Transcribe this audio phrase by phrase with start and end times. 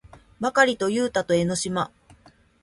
[0.39, 1.91] ばかりとゆうたと江の島